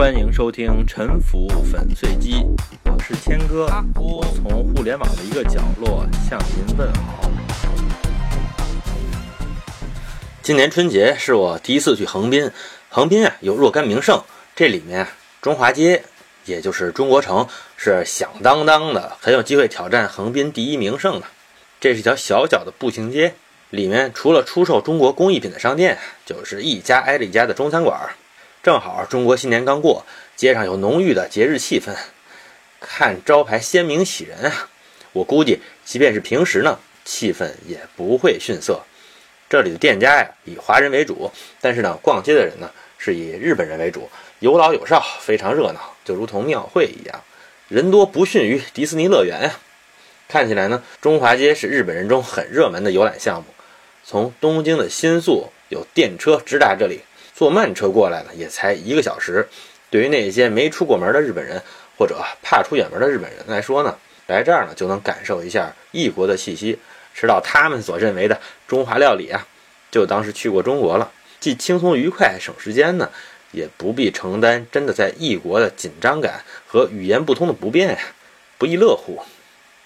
[0.00, 2.36] 欢迎收听《沉浮粉碎机》，
[2.86, 3.66] 我是谦哥，
[3.96, 7.30] 我从互联网的一个角落向您问好。
[10.40, 12.50] 今年春节是我第一次去横滨，
[12.88, 14.24] 横滨啊有若干名胜，
[14.56, 15.06] 这里面
[15.42, 16.02] 中华街，
[16.46, 21.26] 也就是中国城，是响当当的，很有机会挑战横滨第一名胜的。
[21.78, 23.34] 这是一条小小的步行街，
[23.68, 28.00] 里面除了出售中国工艺品的商店，就是一家挨着一家的中餐馆。
[28.62, 30.04] 正好中国新年刚过，
[30.36, 31.96] 街上有浓郁的节日气氛，
[32.78, 34.68] 看招牌鲜明喜人啊！
[35.12, 38.82] 我估计，即便是平时呢，气氛也不会逊色。
[39.48, 44.10] 这里的店家呀，以华人为主，但是呢，逛街的人呢，是以日本人为主，
[44.40, 47.24] 有老有少，非常热闹，就如同庙会一样，
[47.68, 49.58] 人多不逊于迪士尼乐园呀。
[50.28, 53.46] 看起来呢，中华街是日本人中很热门的游览项目。
[54.04, 57.00] 从东京的新宿有电车直达这里。
[57.40, 59.48] 坐慢车过来呢，也才一个小时。
[59.88, 61.58] 对于那些没出过门的日本人，
[61.96, 66.78] 或者怕出远门的日本人来说呢，来这儿呢就能感受一下异国的气息，
[67.14, 69.46] 吃到他们所认为的中华料理啊，
[69.90, 71.10] 就当是去过中国了。
[71.40, 73.08] 既轻松愉快，省时间呢，
[73.52, 77.98] 也不必承担真的在异国的紧张感和语言不通的不便呀，
[78.58, 79.18] 不亦乐乎。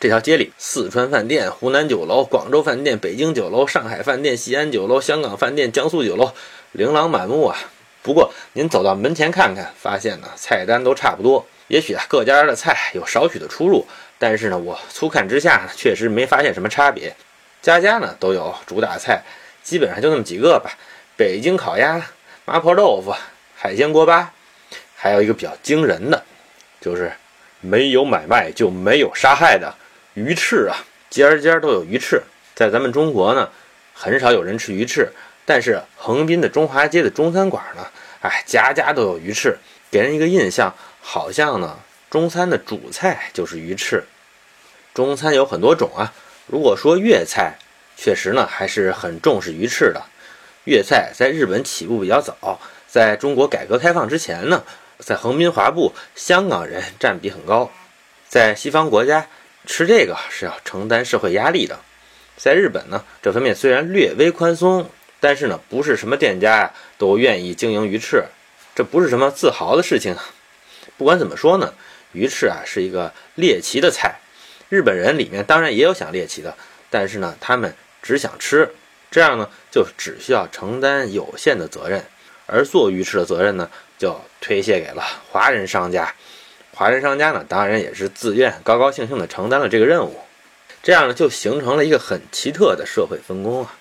[0.00, 6.32] 这条街里，四川饭店、湖南酒楼、广州饭店、北京酒楼、上海饭店、西安酒楼、香港饭店、江苏酒楼。
[6.76, 7.56] 琳琅满目啊！
[8.02, 11.44] 不过您走到门前看看，发现呢菜单都差不多。
[11.68, 13.86] 也许啊各家的菜有少许的出入，
[14.18, 17.16] 但是呢我粗看之下呢确实没发现什么差别。
[17.62, 19.22] 家家呢都有主打菜，
[19.62, 20.70] 基本上就那么几个吧：
[21.16, 21.98] 北京烤鸭、
[22.44, 23.14] 麻婆豆腐、
[23.56, 24.30] 海鲜锅巴，
[24.94, 26.22] 还有一个比较惊人的，
[26.78, 27.10] 就是
[27.62, 29.74] 没有买卖就没有杀害的
[30.12, 30.76] 鱼翅啊！
[31.08, 32.22] 家家都有鱼翅，
[32.54, 33.48] 在咱们中国呢
[33.94, 35.10] 很少有人吃鱼翅。
[35.48, 37.86] 但是横滨的中华街的中餐馆呢，
[38.20, 39.56] 哎，家家都有鱼翅，
[39.92, 41.78] 给人一个印象，好像呢，
[42.10, 44.02] 中餐的主菜就是鱼翅。
[44.92, 46.12] 中餐有很多种啊，
[46.48, 47.54] 如果说粤菜，
[47.96, 50.02] 确实呢还是很重视鱼翅的。
[50.64, 54.64] 粤菜在日本起步比较早，在中国改革开放之前呢，
[54.98, 57.70] 在横滨华埠，香港人占比很高。
[58.26, 59.24] 在西方国家
[59.64, 61.78] 吃这个是要承担社会压力的，
[62.36, 64.90] 在日本呢，这方面虽然略微宽松。
[65.20, 68.24] 但是呢，不是什么店家呀都愿意经营鱼翅，
[68.74, 70.16] 这不是什么自豪的事情。
[70.96, 71.74] 不管怎么说呢，
[72.12, 74.18] 鱼翅啊是一个猎奇的菜，
[74.68, 76.56] 日本人里面当然也有想猎奇的，
[76.90, 78.72] 但是呢，他们只想吃，
[79.10, 82.04] 这样呢就只需要承担有限的责任，
[82.46, 83.68] 而做鱼翅的责任呢
[83.98, 86.14] 就推卸给了华人商家。
[86.72, 90.20] 华人商家呢，当然也是自愿高高兴兴地承担了这个任务，
[90.82, 93.74] 这样呢就形成了一个很奇特的社会分工啊。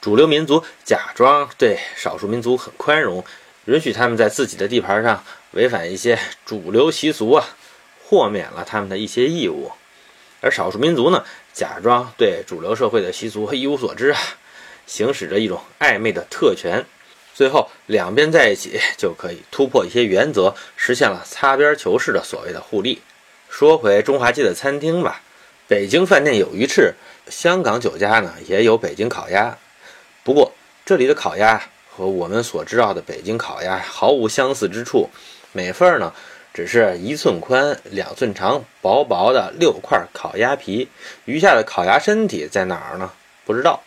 [0.00, 3.22] 主流民族假装对少数民族很宽容，
[3.66, 7.46] 允许他们在自己的地盘上违反一些主流习俗啊，
[8.02, 9.70] 豁免了他们的一些义务；
[10.40, 11.22] 而少数民族呢，
[11.52, 14.18] 假装对主流社会的习俗一无所知啊，
[14.86, 16.82] 行使着一种暧昧的特权。
[17.34, 23.02] 最后两边在一起就可以突破一些原则，实现了擦边球式的所谓的互利。
[23.50, 25.20] 说回中华街的餐厅吧，
[25.68, 26.94] 北京饭店有鱼翅，
[27.28, 29.58] 香港酒家呢也有北京烤鸭。
[30.22, 30.52] 不过，
[30.84, 35.08] 这里的烤鸭和我们所知道的北京烤鸭毫无相似之处。
[35.52, 36.12] 每份呢，
[36.52, 40.88] 只是一寸宽、两寸长、薄薄的六块烤鸭皮，
[41.24, 43.10] 余下的烤鸭身体在哪儿呢？
[43.46, 43.82] 不知道。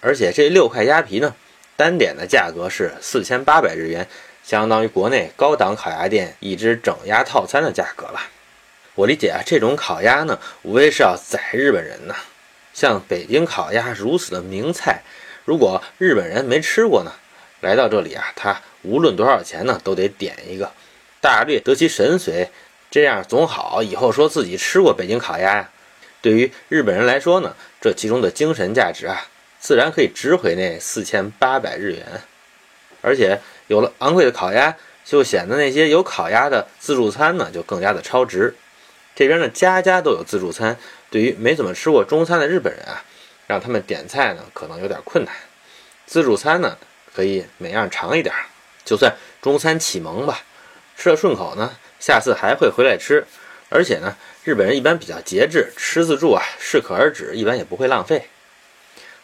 [0.00, 1.34] 而且这六块鸭皮呢，
[1.76, 4.06] 单点的价格是四千八百日元，
[4.42, 8.20] 相当于国内高档烤鸭店一只整鸭套餐的价格了。
[8.96, 12.14] 我理解啊，这种烤鸭呢，无非是要宰日本人呢。
[12.74, 15.00] 像北京烤鸭如此的名菜。
[15.46, 17.12] 如果日本人没吃过呢，
[17.60, 20.72] 来到这里啊，他无论多少钱呢，都得点一个，
[21.20, 22.48] 大略得其神髓，
[22.90, 25.70] 这样总好以后说自己吃过北京烤鸭呀。
[26.20, 29.28] 对于日本人来说呢，这其中的精神价值啊，
[29.60, 32.04] 自然可以值回那四千八百日元。
[33.00, 38.52] 而且有了昂贵的烤鸭，就显得那些有烤鸭的自助餐呢，就更加的超值。
[39.14, 40.76] 这边呢，家家都有自助餐，
[41.08, 43.04] 对于没怎么吃过中餐的日本人啊。
[43.46, 45.34] 让他们点菜呢，可能有点困难。
[46.06, 46.76] 自助餐呢，
[47.14, 48.34] 可以每样尝一点，
[48.84, 50.42] 就算中餐启蒙吧。
[50.96, 53.24] 吃了顺口呢，下次还会回来吃。
[53.68, 58.28] 而且呢，日本人一般比较节制，吃自助啊，适可而止，一般也不会浪费。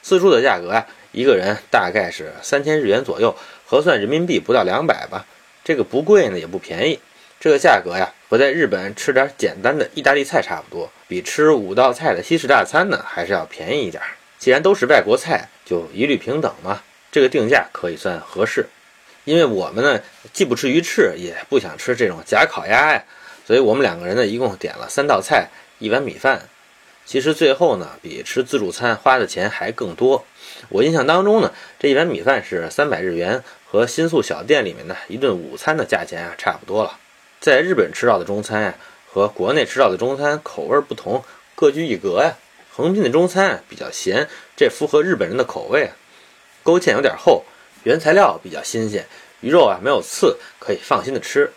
[0.02, 5.24] 自助的价格啊，一个人大概是三千日元左右，核算人民币不到两百吧。
[5.62, 6.98] 这个不贵呢，也不便宜。
[7.42, 10.88] 这个价格呀，和在日本吃点简单的意大利菜差不多。
[11.08, 14.00] 比吃五道菜的西式大餐呢，还是要便宜一点。
[14.38, 16.80] 既然都是外国菜，就一律平等嘛，
[17.10, 18.68] 这个定价可以算合适。
[19.24, 20.00] 因为我们呢
[20.32, 23.02] 既不吃鱼翅，也不想吃这种假烤鸭呀，
[23.44, 25.48] 所以我们两个人呢一共点了三道菜，
[25.80, 26.42] 一碗米饭。
[27.04, 30.24] 其实最后呢，比吃自助餐花的钱还更多。
[30.68, 37.00] 我印象当中呢，这一碗米饭是三百日元，和新宿小店里面的一顿午餐的价钱啊差不多了。
[37.42, 38.74] 在日本吃到的中餐呀，
[39.12, 41.24] 和国内吃到的中餐口味不同，
[41.56, 42.36] 各具一格呀。
[42.72, 45.90] 横滨的中餐比较咸，这符合日本人的口味。
[46.62, 47.42] 勾芡有点厚，
[47.82, 49.04] 原材料比较新鲜，
[49.40, 51.50] 鱼肉啊没有刺，可以放心的吃。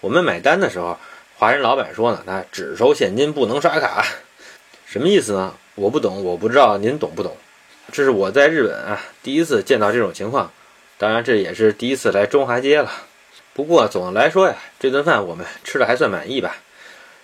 [0.00, 0.96] 我们买单的时候，
[1.34, 4.06] 华人老板说呢，他只收现金，不能刷卡。
[4.86, 5.52] 什么意思呢？
[5.74, 7.36] 我不懂，我不知道您懂不懂。
[7.90, 10.52] 这是我在日本啊第一次见到这种情况，
[10.98, 12.92] 当然这也是第一次来中华街了。
[13.54, 16.56] 不过总的来说呀，这顿饭我们吃的还算满意吧。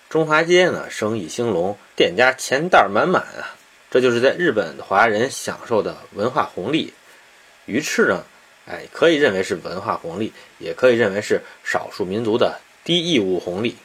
[0.08, 3.54] 中华街呢生意兴隆，店家钱袋满满啊，
[3.90, 6.92] 这就是在日本华人享受的文化红利。
[7.66, 8.24] 鱼翅呢，
[8.66, 13.76] 哎，可以认为是文化红利，也可以认为是少数民族的低义务红利。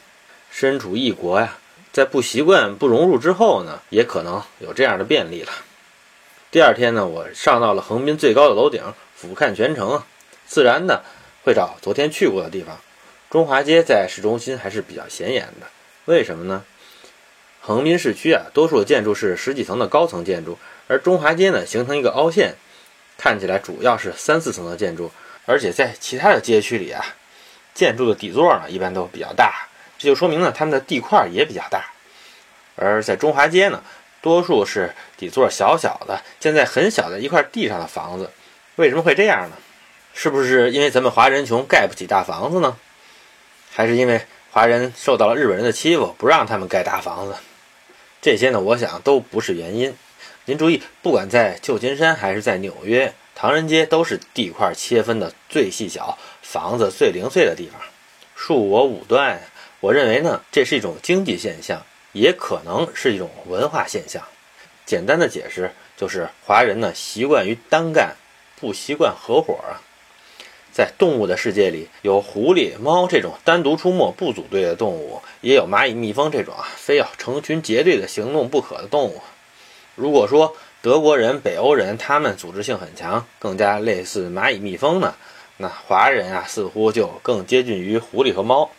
[0.52, 1.58] 身处异国呀。
[1.92, 5.52] 在不习惯、不融入之后呢，也可能有这样的便利了。
[6.50, 8.82] 第二天呢，我上到了横滨最高的楼顶，
[9.16, 10.02] 俯瞰全城，
[10.48, 11.04] 自然的
[11.44, 12.80] 会找昨天去过的地方。
[13.30, 15.68] 中华街在市中心还是比较显眼的，
[16.06, 16.64] 为什么呢？
[17.62, 20.58] 横滨市区啊，多数的建筑是十几层的高层建筑，
[20.88, 22.56] 而中华街呢，形成一个凹陷，
[23.18, 25.12] 看起来主要是三四层的建筑，
[25.46, 27.04] 而且在其他的街区里啊，
[27.74, 29.68] 建筑的底座呢，一般都比较大。
[29.98, 31.86] 这就说明呢，他们的地块也比较大，
[32.76, 33.82] 而在中华街呢，
[34.22, 38.30] 多数是底座小小的，建在很小的一块地上的房子。
[38.76, 39.56] 为什么会这样呢？
[40.14, 42.78] 是不是因为咱们华人穷，盖不起大房子呢？
[43.72, 44.22] 还是因为
[44.52, 47.36] 华人受到了日本人的欺负，不让他们盖大房子？
[48.22, 49.94] 这些呢，我想都不是原因。
[50.46, 57.82] 您注意，不管在旧金山还是在纽约，唐人街都是地块切分的最细小、房子最零碎的地方，
[58.38, 59.42] 恕我武断。
[59.80, 64.24] 我认为呢，这是一种经济现象，也可能是一种文化现象。
[64.86, 68.16] 简单的解释就是，华人呢习惯于单干，
[68.60, 69.82] 不习惯合伙啊。
[70.74, 79.22] 在动物的世界里，有狐狸、猫这种单独出没不组队的动物，也有蚂蚁、蜜蜂这种啊非要成群结队的行动不可的动物。
[79.96, 85.14] 如果说德国人、北欧人他们组织性很强，更加类似蚂蚁、蜜蜂呢，
[85.58, 88.72] 那华人啊似乎就更接近于狐狸和猫。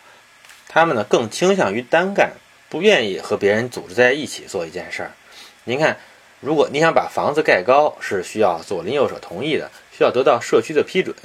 [0.67, 2.33] 他们呢更倾向于单干，
[2.69, 5.11] 不愿意和别人组织在一起做一件事儿。
[5.63, 5.97] 您看，
[6.41, 11.15] 如果你想把房子盖高，是需要左邻右舍同意的，需要得到社区的批准。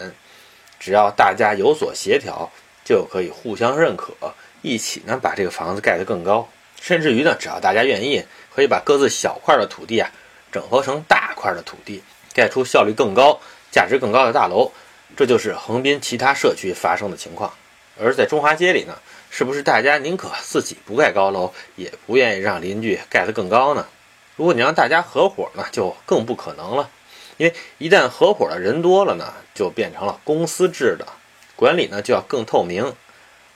[0.81, 2.50] 只要大家有所协调，
[2.85, 4.12] 就可以互相认可，
[4.62, 6.49] 一起呢把这个房子盖得更高。
[6.81, 10.11] 甚至于呢，只要大家愿意，可以把各自小块的土地啊
[10.50, 12.03] 整合成大块的土地，
[12.35, 13.38] 盖出效率更高、
[13.71, 14.73] 价值更高的大楼。
[15.17, 17.53] 这就是横滨其他社区发生的情况。
[18.00, 18.97] 而在中华街里呢？
[19.33, 23.87] 是不是大家宁可自己不盖高楼，也不愿意让邻居盖得更高呢？
[24.35, 26.91] 如果你让大家合伙呢，就更不可能了。
[27.41, 31.09] 因为一旦合伙的人多了呢，就变成了公司制的，
[31.57, 32.95] 管理呢就要更透明。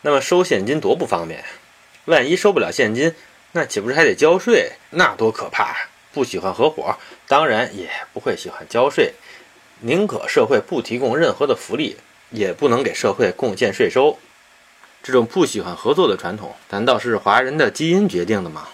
[0.00, 1.44] 那么收现金多不方便，
[2.06, 3.14] 万一收不了现金，
[3.52, 4.72] 那岂不是还得交税？
[4.88, 5.76] 那多可怕！
[6.14, 6.96] 不喜欢合伙，
[7.28, 9.12] 当然也不会喜欢交税，
[9.80, 11.98] 宁可社会不提供任何的福利，
[12.30, 14.18] 也不能给社会贡献税收。
[15.02, 18.66] 这种不喜欢合作的传统，难道是华人的基因决定的吗？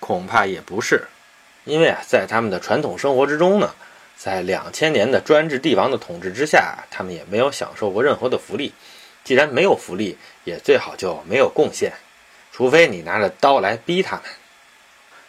[0.00, 1.04] 恐怕也不是，
[1.64, 3.74] 因为啊，在他们的传统生活之中呢，
[4.22, 8.74] 在两千年的专制帝王的统治之下，他们也没有享受过任何的福利。
[9.24, 11.94] 既然没有福利，也最好就没有贡献，
[12.52, 14.24] 除非你拿着刀来逼他们。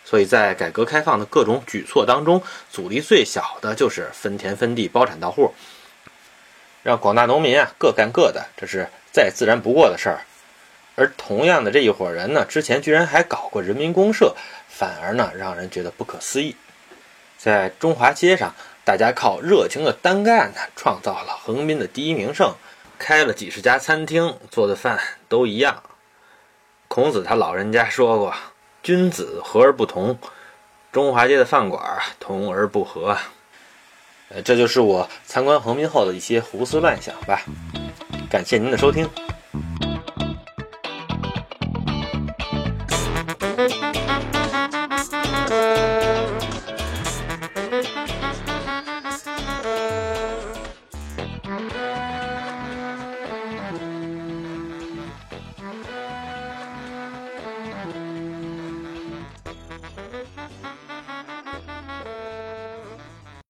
[0.03, 5.53] 所以在改革开放的各种举措当中，阻力最小的就是分田分地、包产到户，
[6.83, 10.25] 让广大农民啊各干各的，这是再自然不过的事儿。
[10.95, 14.36] 而同样的这一伙人呢，之前居然还搞过人民公社，
[14.67, 16.57] 反而呢让人觉得不可思议。
[17.38, 22.55] 在中华街上，大家靠热情的单干呢，创造了横滨的第一名胜，
[22.97, 25.83] 开了几十家餐厅，做的饭都一样。
[26.88, 28.33] 孔子他老人家说过
[28.83, 30.17] ：“君子和而不同。”
[30.91, 33.17] 中华街的饭馆同而不和。
[34.27, 37.41] 呃，这就是我参观横滨后的一些胡思乱想吧。
[38.29, 39.09] 感谢您的收听。